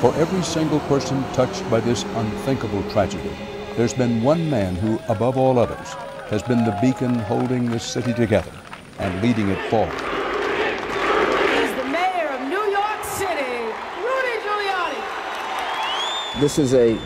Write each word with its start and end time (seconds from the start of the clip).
For 0.00 0.14
every 0.16 0.42
single 0.42 0.80
person 0.80 1.24
touched 1.32 1.68
by 1.70 1.80
this 1.80 2.04
unthinkable 2.16 2.82
tragedy, 2.90 3.34
there's 3.76 3.94
been 3.94 4.22
one 4.22 4.50
man 4.50 4.76
who, 4.76 5.00
above 5.08 5.38
all 5.38 5.58
others, 5.58 5.94
has 6.28 6.42
been 6.42 6.66
the 6.66 6.78
beacon 6.82 7.14
holding 7.14 7.70
this 7.70 7.82
city 7.82 8.12
together 8.12 8.52
and 8.98 9.22
leading 9.22 9.48
it 9.48 9.70
forward. 9.70 9.94
He's 9.94 11.74
the 11.76 11.84
mayor 11.84 12.28
of 12.28 12.42
New 12.42 12.62
York 12.70 13.04
City, 13.04 13.72
Rudy 14.02 14.36
Giuliani. 14.44 16.40
This 16.40 16.58
is 16.58 16.74
a 16.74 16.98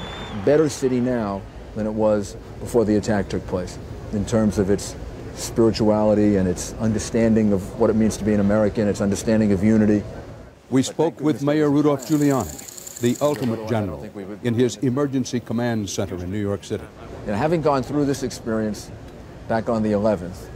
better 0.45 0.69
city 0.69 0.99
now 0.99 1.43
than 1.77 1.87
it 1.87 1.93
was 1.93 2.37
before 2.59 2.85
the 2.85 2.97
attack 2.97 3.29
took 3.29 3.47
place 3.47 3.79
in 4.13 4.27
terms 4.27 4.59
of 4.59 4.69
its 4.69 4.97
spirituality 5.37 6.37
and 6.37 6.49
its 6.49 6.75
understanding 6.81 7.53
of 7.53 7.79
what 7.79 7.89
it 7.89 7.95
means 7.95 8.17
to 8.17 8.25
be 8.25 8.35
an 8.35 8.41
American, 8.41 8.89
its 8.89 9.01
understanding 9.01 9.53
of 9.53 9.63
unity. 9.63 10.03
We 10.71 10.83
spoke 10.83 11.21
with 11.21 11.41
Mayor 11.43 11.71
Rudolph 11.71 12.09
Giuliani, 12.09 12.67
the 13.01 13.17
ultimate 13.21 13.69
general, 13.69 14.03
in 14.43 14.55
his 14.55 14.77
emergency 14.79 15.41
command 15.41 15.89
center 15.89 16.17
in 16.17 16.31
New 16.31 16.41
York 16.41 16.65
City. 16.65 16.85
And 17.27 17.35
having 17.35 17.63
gone 17.63 17.83
through 17.83 18.05
this 18.05 18.23
experience 18.23 18.91
back 19.49 19.69
on 19.69 19.83
the 19.83 19.93
11th, 19.93 20.49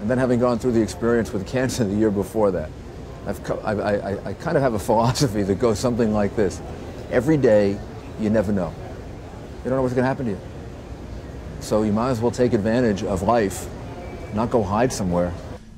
and 0.00 0.10
then 0.10 0.18
having 0.18 0.40
gone 0.40 0.58
through 0.58 0.72
the 0.72 0.82
experience 0.82 1.32
with 1.32 1.46
cancer 1.46 1.84
the 1.84 1.94
year 1.94 2.10
before 2.10 2.50
that, 2.50 2.70
I've, 3.26 3.42
co- 3.44 3.60
I, 3.60 3.72
I, 3.72 4.28
I 4.30 4.32
kind 4.34 4.56
of 4.56 4.62
have 4.62 4.74
a 4.74 4.78
philosophy 4.78 5.42
that 5.44 5.60
goes 5.60 5.78
something 5.78 6.12
like 6.12 6.34
this. 6.34 6.60
Every 7.10 7.36
day, 7.36 7.78
you 8.18 8.30
never 8.30 8.52
know. 8.52 8.74
You 9.64 9.70
don't 9.70 9.76
know 9.76 9.82
what's 9.82 9.94
going 9.94 10.02
to 10.02 10.08
happen 10.08 10.26
to 10.26 10.32
you. 10.32 10.40
So 11.60 11.84
you 11.84 11.92
might 11.92 12.10
as 12.10 12.20
well 12.20 12.32
take 12.32 12.52
advantage 12.52 13.04
of 13.04 13.22
life, 13.22 13.68
not 14.34 14.50
go 14.50 14.64
hide 14.64 14.92
somewhere. 14.92 15.32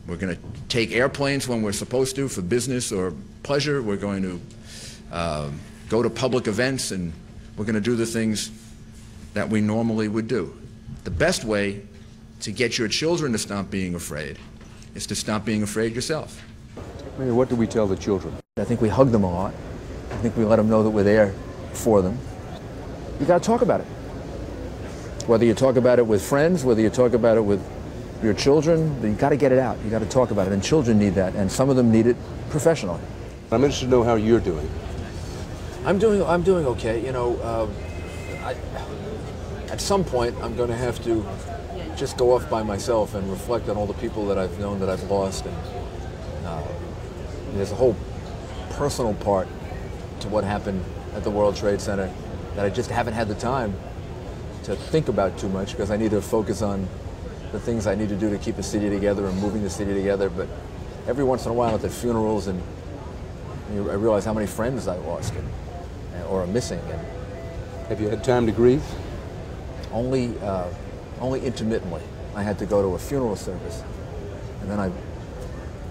We're 0.06 0.16
going 0.16 0.34
to 0.34 0.43
take 0.68 0.93
airplanes 0.93 1.46
when 1.46 1.60
we're 1.60 1.73
supposed 1.73 2.16
to 2.16 2.29
for 2.29 2.41
business 2.41 2.91
or 2.91 3.12
pleasure. 3.43 3.82
We're 3.82 3.96
going 3.96 4.23
to 4.23 4.41
um, 5.15 5.60
go 5.88 6.02
to 6.02 6.11
public 6.11 6.47
events 6.47 6.91
and 6.91 7.12
we're 7.56 7.65
going 7.65 7.74
to 7.74 7.80
do 7.80 7.96
the 7.96 8.07
things 8.07 8.51
that 9.35 9.49
we 9.49 9.60
normally 9.60 10.09
would 10.09 10.29
do. 10.29 10.57
The 11.04 11.10
best 11.10 11.45
way 11.45 11.82
to 12.41 12.52
get 12.52 12.79
your 12.79 12.88
children 12.88 13.32
to 13.32 13.38
stop 13.38 13.71
being 13.71 13.95
afraid 13.95 14.38
is 14.95 15.07
to 15.07 15.15
stop 15.15 15.45
being 15.45 15.63
afraid 15.63 15.95
yourself. 15.95 16.43
Mayor, 17.18 17.35
what 17.35 17.49
do 17.49 17.57
we 17.57 17.66
tell 17.66 17.87
the 17.87 17.96
children? 17.96 18.35
I 18.57 18.65
think 18.65 18.80
we 18.80 18.88
hug 18.88 19.10
them 19.10 19.24
a 19.24 19.30
lot. 19.30 19.54
I 20.10 20.16
think 20.16 20.37
we 20.37 20.45
let 20.45 20.57
them 20.57 20.68
know 20.68 20.82
that 20.82 20.91
we're 20.91 21.04
there 21.04 21.35
for 21.73 22.02
them. 22.02 22.19
You 23.21 23.26
got 23.26 23.43
to 23.43 23.46
talk 23.46 23.63
about 23.63 23.80
it. 23.80 23.87
Whether 25.26 25.45
you 25.45 25.54
talk 25.54 25.76
about 25.76 25.98
it 25.98 26.07
with 26.07 26.23
friends, 26.23 26.65
whether 26.65 26.80
you 26.80 26.91
talk 26.91 27.13
about 27.13 27.37
it 27.37 27.41
with 27.41 27.63
your 28.23 28.35
children, 28.35 29.01
you 29.02 29.15
got 29.15 29.30
to 29.30 29.37
get 29.37 29.52
it 29.52 29.59
out. 29.59 29.79
You 29.85 29.91
got 29.91 30.01
to 30.01 30.09
talk 30.09 30.30
about 30.30 30.46
it, 30.46 30.52
and 30.52 30.63
children 30.63 30.98
need 30.98 31.15
that, 31.15 31.35
and 31.35 31.51
some 31.51 31.71
of 31.71 31.76
them 31.76 31.91
need 31.91 32.07
it 32.07 32.16
professionally. 32.51 33.01
I'm 33.51 33.63
interested 33.63 33.87
to 33.87 33.91
know 33.91 34.02
how 34.02 34.15
you're 34.15 34.41
doing. 34.41 34.69
I'm 35.85 35.99
doing. 35.99 36.23
I'm 36.23 36.43
doing 36.43 36.66
okay. 36.66 37.04
You 37.04 37.13
know, 37.13 37.37
uh, 37.37 37.68
I, 38.43 38.57
at 39.71 39.80
some 39.80 40.02
point, 40.02 40.35
I'm 40.41 40.57
going 40.57 40.71
to 40.71 40.76
have 40.76 41.02
to 41.04 41.26
just 41.96 42.16
go 42.16 42.35
off 42.35 42.49
by 42.49 42.63
myself 42.63 43.15
and 43.15 43.30
reflect 43.30 43.68
on 43.68 43.76
all 43.76 43.87
the 43.87 43.95
people 43.95 44.26
that 44.29 44.38
I've 44.38 44.59
known 44.59 44.80
that 44.80 44.88
I've 44.88 45.10
lost, 45.10 45.45
and 45.45 45.57
uh, 46.46 46.63
there's 47.52 47.71
a 47.71 47.74
whole 47.74 47.95
personal 48.71 49.13
part 49.15 49.46
to 50.21 50.29
what 50.29 50.43
happened 50.43 50.82
at 51.15 51.23
the 51.23 51.30
World 51.30 51.54
Trade 51.54 51.80
Center 51.80 52.10
that 52.57 52.65
I 52.65 52.71
just 52.71 52.91
haven't 52.91 53.15
had 53.15 53.29
the 53.29 53.35
time 53.35 53.74
to 54.65 54.74
think 54.74 55.09
about 55.09 55.38
too 55.38 55.51
much 55.51 55.73
because 55.73 55.91
I 55.91 55.98
need 55.98 56.13
to 56.13 56.23
focus 56.23 56.63
on 56.63 56.88
the 57.52 57.60
things 57.60 57.87
I 57.87 57.95
need 57.95 58.09
to 58.09 58.16
do 58.16 58.30
to 58.30 58.38
keep 58.38 58.57
the 58.57 58.63
city 58.63 58.88
together 58.88 59.26
and 59.26 59.38
moving 59.38 59.63
the 59.63 59.71
city 59.71 59.93
together. 59.93 60.30
But 60.30 60.48
every 61.07 61.24
once 61.24 61.45
in 61.45 61.51
a 61.51 61.54
while 61.54 61.74
at 61.74 61.82
the 61.82 61.91
funerals 61.91 62.46
and 62.46 62.63
I 63.71 63.95
realize 63.95 64.25
how 64.25 64.32
many 64.32 64.47
friends 64.47 64.88
I 64.88 64.97
lost 64.97 65.34
and, 65.34 65.47
or 66.28 66.43
are 66.43 66.47
missing. 66.47 66.81
And 66.91 67.00
Have 67.88 68.00
you 68.00 68.09
had 68.09 68.22
time 68.25 68.47
to 68.47 68.53
grieve? 68.53 68.82
only, 69.93 70.37
uh, 70.41 70.66
only 71.20 71.41
intermittently. 71.47 72.02
I 72.34 72.42
had 72.42 72.58
to 72.58 72.66
go 72.66 72.82
to 72.82 72.88
a 72.97 72.98
funeral 72.98 73.36
service, 73.36 73.82
and 74.60 74.69
then 74.70 74.80
I, 74.80 74.91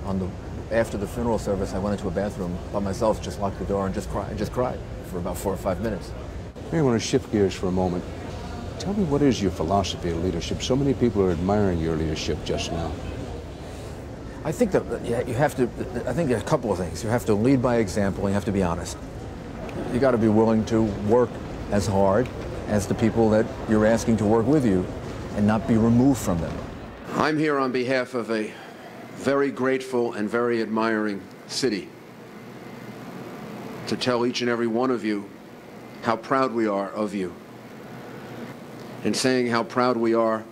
on 0.05 0.19
the 0.19 0.27
after 0.75 0.97
the 0.97 1.07
funeral 1.07 1.39
service, 1.39 1.73
I 1.73 1.79
went 1.79 1.95
into 1.95 2.07
a 2.07 2.11
bathroom 2.11 2.57
by 2.73 2.79
myself, 2.79 3.21
just 3.21 3.39
locked 3.39 3.59
the 3.59 3.65
door, 3.65 3.85
and 3.85 3.93
just 3.95 4.09
cried. 4.09 4.37
Just 4.37 4.51
cried 4.51 4.79
for 5.05 5.19
about 5.19 5.37
four 5.37 5.53
or 5.53 5.57
five 5.57 5.79
minutes. 5.81 6.11
Mayor, 6.71 6.81
I 6.81 6.83
want 6.83 7.01
to 7.01 7.07
shift 7.07 7.31
gears 7.31 7.53
for 7.53 7.67
a 7.67 7.71
moment. 7.71 8.03
Tell 8.79 8.93
me 8.93 9.03
what 9.05 9.21
is 9.21 9.41
your 9.41 9.51
philosophy 9.51 10.09
of 10.09 10.21
leadership? 10.23 10.61
So 10.61 10.75
many 10.75 10.93
people 10.93 11.21
are 11.21 11.31
admiring 11.31 11.79
your 11.79 11.95
leadership 11.95 12.37
just 12.43 12.71
now. 12.71 12.91
I 14.43 14.51
think 14.51 14.71
that 14.71 14.83
yeah, 15.05 15.21
you 15.21 15.35
have 15.35 15.55
to. 15.55 15.63
I 16.05 16.11
think 16.11 16.27
there 16.27 16.37
are 16.37 16.41
a 16.41 16.43
couple 16.43 16.71
of 16.71 16.77
things. 16.77 17.03
You 17.03 17.09
have 17.09 17.25
to 17.25 17.33
lead 17.35 17.61
by 17.61 17.77
example. 17.77 18.25
and 18.25 18.31
You 18.31 18.33
have 18.33 18.45
to 18.45 18.51
be 18.51 18.63
honest. 18.63 18.97
You 19.93 19.99
got 19.99 20.11
to 20.11 20.17
be 20.17 20.27
willing 20.27 20.65
to 20.65 20.81
work 21.07 21.29
as 21.69 21.85
hard 21.85 22.27
as 22.67 22.87
the 22.87 22.95
people 22.95 23.29
that 23.29 23.45
you're 23.69 23.85
asking 23.85 24.17
to 24.17 24.25
work 24.25 24.47
with 24.47 24.65
you, 24.65 24.83
and 25.35 25.45
not 25.45 25.67
be 25.67 25.77
removed 25.77 26.19
from 26.19 26.39
them. 26.39 26.57
I'm 27.15 27.37
here 27.37 27.59
on 27.59 27.71
behalf 27.71 28.15
of 28.15 28.31
a 28.31 28.51
very 29.17 29.51
grateful 29.51 30.13
and 30.13 30.27
very 30.27 30.63
admiring 30.63 31.21
city 31.45 31.89
to 33.85 33.95
tell 33.95 34.25
each 34.25 34.41
and 34.41 34.49
every 34.49 34.65
one 34.65 34.89
of 34.89 35.05
you 35.05 35.29
how 36.01 36.15
proud 36.15 36.53
we 36.53 36.67
are 36.67 36.89
of 36.89 37.13
you 37.13 37.33
and 39.03 39.15
saying 39.15 39.47
how 39.47 39.63
proud 39.63 39.95
we 39.95 40.15
are 40.15 40.43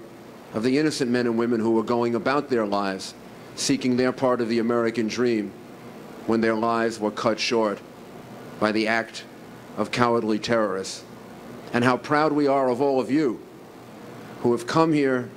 of 0.54 0.62
the 0.62 0.78
innocent 0.78 1.10
men 1.10 1.26
and 1.26 1.38
women 1.38 1.60
who 1.60 1.80
are 1.80 1.84
going 1.84 2.14
about 2.14 2.50
their 2.50 2.68
lives 2.68 3.16
seeking 3.56 3.98
their 3.98 4.12
part 4.12 4.40
of 4.40 4.50
the 4.50 4.60
American 4.60 5.08
dream 5.08 5.52
when 6.28 6.42
their 6.42 6.56
lives 6.56 7.00
were 7.00 7.12
cut 7.12 7.40
short 7.40 7.80
by 8.60 8.72
the 8.72 8.88
act 8.88 9.24
of 9.78 9.92
cowardly 9.92 10.40
terrorists 10.40 11.04
and 11.74 11.84
how 11.84 11.98
proud 11.98 12.32
we 12.34 12.48
are 12.48 12.70
of 12.70 12.82
all 12.82 13.00
of 13.00 13.10
you 13.10 13.40
who 14.42 14.52
have 14.52 14.68
come 14.68 14.94
here 14.94 15.30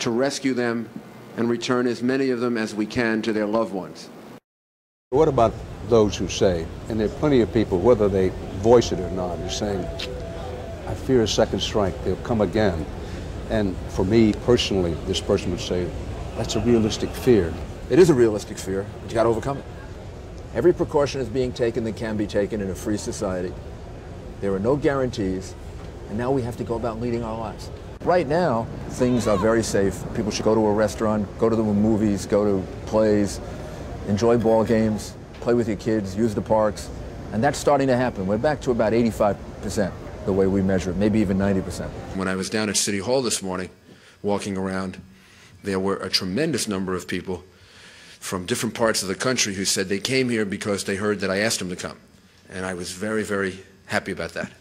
to 0.00 0.10
rescue 0.10 0.54
them 0.54 0.88
and 1.36 1.48
return 1.48 1.86
as 1.86 2.02
many 2.02 2.30
of 2.30 2.40
them 2.40 2.58
as 2.58 2.74
we 2.74 2.86
can 2.86 3.22
to 3.22 3.32
their 3.32 3.46
loved 3.46 3.72
ones. 3.72 4.08
What 5.10 5.28
about 5.28 5.52
those 5.88 6.16
who 6.16 6.28
say, 6.28 6.66
and 6.88 7.00
there 7.00 7.06
are 7.06 7.18
plenty 7.18 7.40
of 7.40 7.52
people, 7.52 7.78
whether 7.80 8.08
they 8.08 8.28
voice 8.58 8.92
it 8.92 9.00
or 9.00 9.10
not, 9.10 9.38
who 9.38 9.46
are 9.46 9.50
saying, 9.50 9.84
I 10.86 10.94
fear 10.94 11.22
a 11.22 11.28
second 11.28 11.60
strike, 11.60 12.04
they'll 12.04 12.16
come 12.16 12.40
again. 12.40 12.84
And 13.48 13.76
for 13.88 14.04
me 14.04 14.32
personally, 14.44 14.94
this 15.06 15.20
person 15.20 15.50
would 15.50 15.60
say, 15.60 15.88
that's 16.36 16.56
a 16.56 16.60
realistic 16.60 17.10
fear. 17.10 17.52
It 17.90 17.98
is 17.98 18.10
a 18.10 18.14
realistic 18.14 18.56
fear, 18.56 18.86
but 19.00 19.10
you 19.10 19.14
got 19.14 19.24
to 19.24 19.28
overcome 19.28 19.58
it. 19.58 19.64
Every 20.52 20.74
precaution 20.74 21.20
is 21.20 21.28
being 21.28 21.52
taken 21.52 21.84
that 21.84 21.94
can 21.96 22.16
be 22.16 22.26
taken 22.26 22.60
in 22.60 22.70
a 22.70 22.74
free 22.74 22.96
society. 22.96 23.54
There 24.40 24.52
are 24.52 24.58
no 24.58 24.74
guarantees, 24.74 25.54
and 26.08 26.18
now 26.18 26.32
we 26.32 26.42
have 26.42 26.56
to 26.56 26.64
go 26.64 26.74
about 26.74 27.00
leading 27.00 27.22
our 27.22 27.38
lives. 27.38 27.70
Right 28.02 28.26
now, 28.26 28.66
things 28.88 29.28
are 29.28 29.36
very 29.36 29.62
safe. 29.62 30.02
People 30.16 30.32
should 30.32 30.44
go 30.44 30.56
to 30.56 30.66
a 30.66 30.72
restaurant, 30.72 31.28
go 31.38 31.48
to 31.48 31.54
the 31.54 31.62
movies, 31.62 32.26
go 32.26 32.44
to 32.44 32.66
plays, 32.86 33.40
enjoy 34.08 34.38
ball 34.38 34.64
games, 34.64 35.14
play 35.34 35.54
with 35.54 35.68
your 35.68 35.76
kids, 35.76 36.16
use 36.16 36.34
the 36.34 36.42
parks, 36.42 36.90
and 37.32 37.44
that's 37.44 37.58
starting 37.58 37.86
to 37.86 37.96
happen. 37.96 38.26
We're 38.26 38.38
back 38.38 38.60
to 38.62 38.72
about 38.72 38.92
85% 38.92 39.92
the 40.24 40.32
way 40.32 40.48
we 40.48 40.62
measure 40.62 40.90
it, 40.90 40.96
maybe 40.96 41.20
even 41.20 41.38
90%. 41.38 41.88
When 42.16 42.26
I 42.26 42.34
was 42.34 42.50
down 42.50 42.68
at 42.68 42.76
City 42.76 42.98
Hall 42.98 43.22
this 43.22 43.40
morning, 43.40 43.70
walking 44.20 44.56
around, 44.56 45.00
there 45.62 45.78
were 45.78 45.96
a 45.96 46.10
tremendous 46.10 46.66
number 46.66 46.94
of 46.94 47.06
people 47.06 47.44
from 48.20 48.46
different 48.46 48.74
parts 48.74 49.02
of 49.02 49.08
the 49.08 49.14
country 49.14 49.54
who 49.54 49.64
said 49.64 49.88
they 49.88 49.98
came 49.98 50.28
here 50.28 50.44
because 50.44 50.84
they 50.84 50.94
heard 50.94 51.20
that 51.20 51.30
I 51.30 51.38
asked 51.38 51.58
them 51.58 51.70
to 51.70 51.76
come. 51.76 51.98
And 52.48 52.64
I 52.64 52.74
was 52.74 52.92
very, 52.92 53.24
very 53.24 53.58
happy 53.86 54.12
about 54.12 54.34
that. 54.34 54.52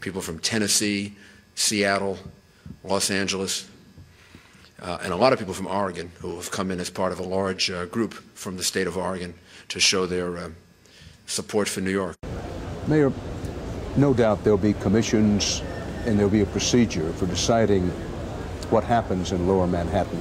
People 0.00 0.22
from 0.22 0.38
Tennessee, 0.40 1.14
Seattle, 1.54 2.18
Los 2.82 3.10
Angeles, 3.10 3.68
uh, 4.80 4.98
and 5.02 5.12
a 5.12 5.16
lot 5.16 5.32
of 5.32 5.38
people 5.38 5.54
from 5.54 5.66
Oregon 5.68 6.10
who 6.20 6.34
have 6.36 6.50
come 6.50 6.70
in 6.72 6.80
as 6.80 6.90
part 6.90 7.12
of 7.12 7.20
a 7.20 7.22
large 7.22 7.70
uh, 7.70 7.84
group 7.86 8.14
from 8.34 8.56
the 8.56 8.64
state 8.64 8.86
of 8.86 8.96
Oregon 8.96 9.34
to 9.68 9.78
show 9.78 10.06
their 10.06 10.36
uh, 10.36 10.50
support 11.26 11.68
for 11.68 11.80
New 11.80 11.92
York. 11.92 12.16
Mayor, 12.88 13.12
no 13.96 14.12
doubt 14.14 14.42
there'll 14.42 14.58
be 14.58 14.72
commissions 14.72 15.62
and 16.06 16.18
there'll 16.18 16.32
be 16.32 16.40
a 16.40 16.46
procedure 16.46 17.12
for 17.12 17.26
deciding 17.26 17.88
what 18.70 18.82
happens 18.82 19.30
in 19.32 19.46
lower 19.46 19.66
Manhattan, 19.66 20.18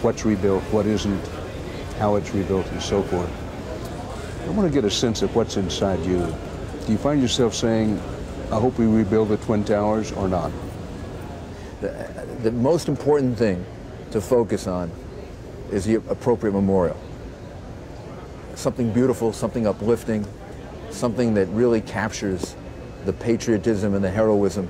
what's 0.00 0.24
rebuilt, 0.24 0.62
what 0.64 0.86
isn't, 0.86 1.22
how 2.02 2.16
it's 2.16 2.34
rebuilt, 2.34 2.66
and 2.72 2.82
so 2.82 3.00
forth. 3.00 3.30
I 4.44 4.50
want 4.50 4.66
to 4.68 4.74
get 4.74 4.84
a 4.84 4.90
sense 4.90 5.22
of 5.22 5.36
what's 5.36 5.56
inside 5.56 6.04
you. 6.04 6.18
Do 6.84 6.90
you 6.90 6.98
find 6.98 7.22
yourself 7.22 7.54
saying, 7.54 7.96
I 8.50 8.58
hope 8.58 8.76
we 8.76 8.86
rebuild 8.86 9.28
the 9.28 9.36
Twin 9.36 9.62
Towers 9.62 10.10
or 10.10 10.26
not? 10.26 10.50
The, 11.80 12.26
the 12.42 12.50
most 12.50 12.88
important 12.88 13.38
thing 13.38 13.64
to 14.10 14.20
focus 14.20 14.66
on 14.66 14.90
is 15.70 15.84
the 15.84 15.94
appropriate 15.94 16.54
memorial. 16.54 16.96
Something 18.56 18.92
beautiful, 18.92 19.32
something 19.32 19.68
uplifting, 19.68 20.26
something 20.90 21.34
that 21.34 21.46
really 21.50 21.82
captures 21.82 22.56
the 23.04 23.12
patriotism 23.12 23.94
and 23.94 24.02
the 24.02 24.10
heroism 24.10 24.68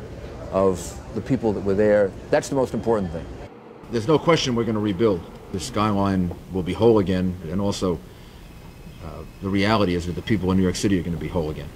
of 0.50 1.00
the 1.14 1.22
people 1.22 1.54
that 1.54 1.64
were 1.64 1.72
there. 1.72 2.12
That's 2.28 2.50
the 2.50 2.56
most 2.56 2.74
important 2.74 3.10
thing. 3.10 3.24
There's 3.90 4.06
no 4.06 4.18
question 4.18 4.54
we're 4.54 4.64
going 4.64 4.74
to 4.74 4.80
rebuild. 4.80 5.22
The 5.52 5.60
skyline 5.60 6.34
will 6.52 6.62
be 6.62 6.72
whole 6.72 6.98
again, 6.98 7.36
and 7.50 7.60
also 7.60 7.98
uh, 9.04 9.22
the 9.42 9.48
reality 9.48 9.94
is 9.94 10.06
that 10.06 10.14
the 10.14 10.22
people 10.22 10.50
in 10.50 10.56
New 10.56 10.62
York 10.62 10.76
City 10.76 10.98
are 10.98 11.02
going 11.02 11.14
to 11.16 11.20
be 11.20 11.28
whole 11.28 11.50
again. 11.50 11.68